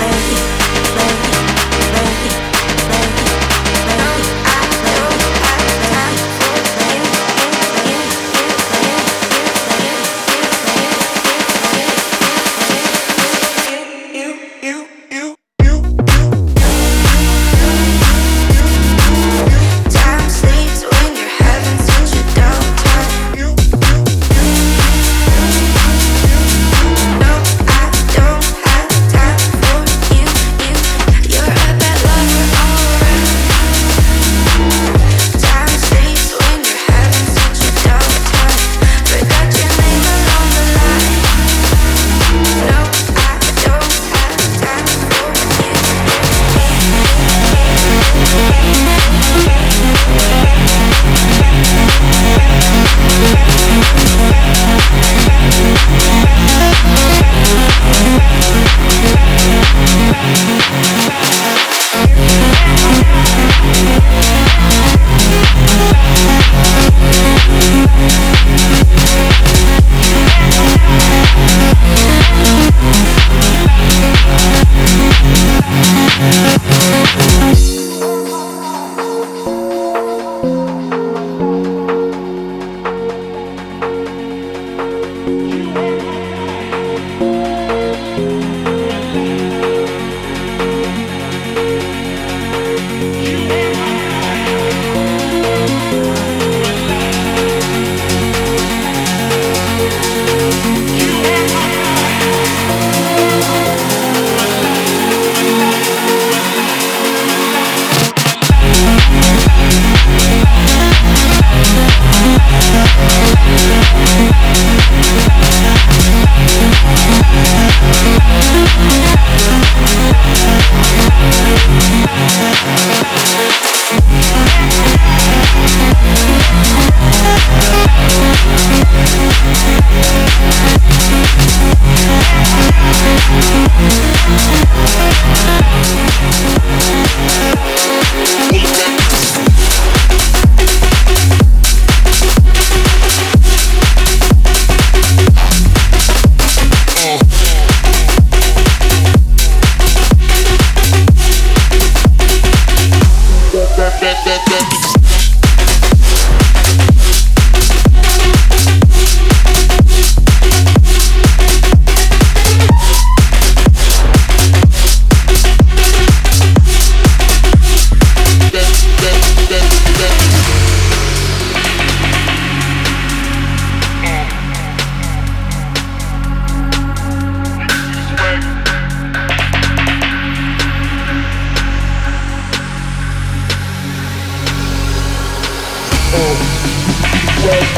baby. 0.00 0.49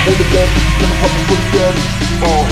all 0.02 0.18
of 0.18 0.28
them, 0.34 0.48
gonna 0.80 0.96
pop 0.98 1.14
it 1.14 1.24
for 1.30 1.38
them. 1.54 1.74
Uh, 2.26 2.44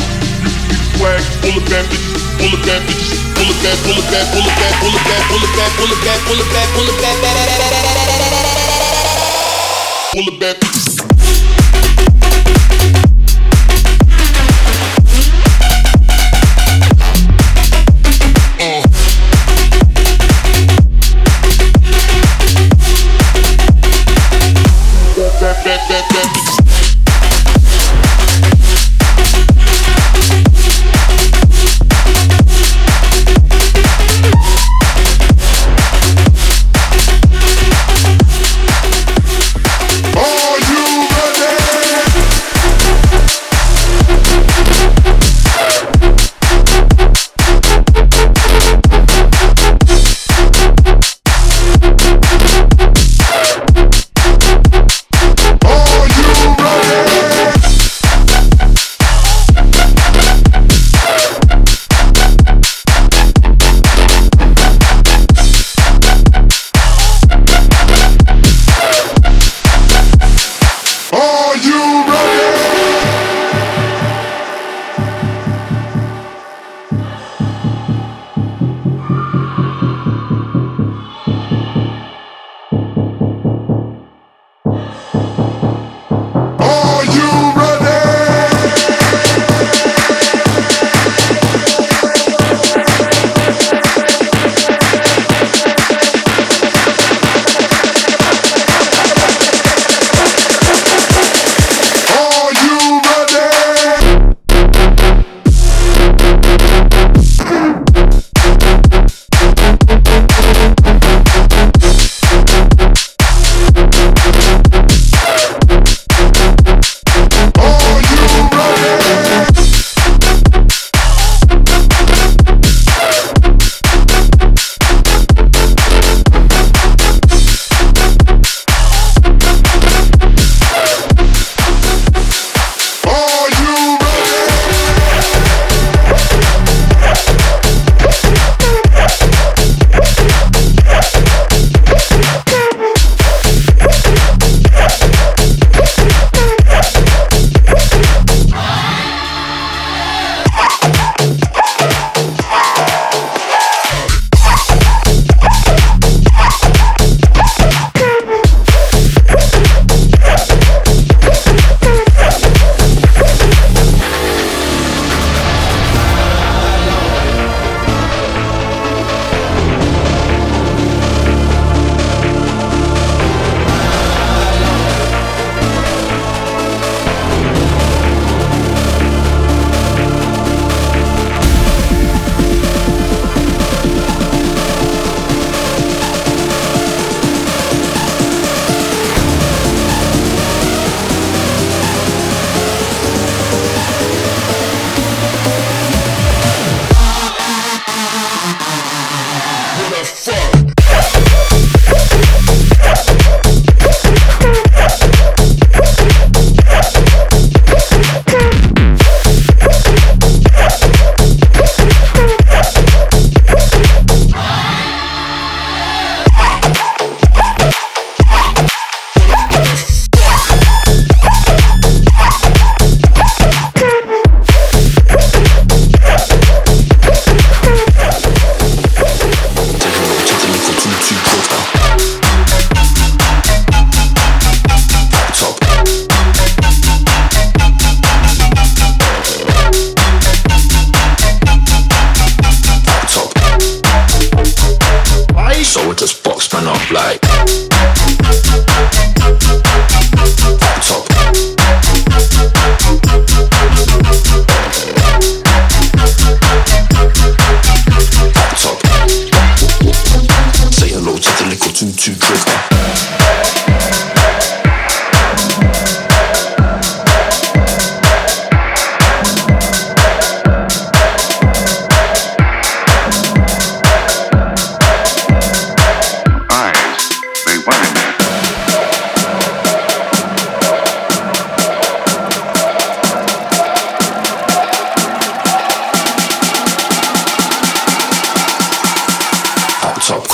swag, 0.94 1.22
all 1.46 1.56
of 1.58 1.64
them 1.66 1.84
bitches, 1.90 2.14
all 2.38 2.52
of 2.54 2.62
them 2.62 2.82
bitches, 2.86 3.18
all 3.38 3.50
of 3.50 3.58
that, 3.62 3.78
all 3.86 3.98
of 3.98 4.06
that, 4.10 4.26
all 4.34 4.46
of 4.46 4.54
that, 4.60 4.74
all 4.82 4.94
of 4.94 5.02
that, 5.06 5.22
all 5.30 5.42
of 5.42 5.50
that, 5.58 5.70
all 5.80 5.90
of 5.90 6.00
that, 6.00 6.20
all 6.22 6.38
of 6.38 6.48
that, 6.50 6.68
all 6.76 6.88
of 6.88 6.98
that, 7.00 7.00
all 7.00 7.00
of 7.00 7.00
that, 7.00 7.40
all 10.14 10.20
of 10.20 10.20
that, 10.20 10.20
all 10.20 10.28
of 10.28 10.40
that. 10.40 10.79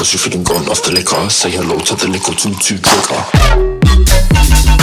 Cause 0.06 0.12
you 0.12 0.20
feeling 0.20 0.44
gone 0.44 0.68
off 0.68 0.84
the 0.84 0.92
liquor 0.92 1.28
Saying 1.28 1.56
hello 1.56 1.80
to 1.80 1.96
the 1.96 2.06
little 2.06 2.32
two 2.32 2.54
two 2.62 2.78
clicker 2.78 4.75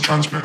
transmit 0.00 0.44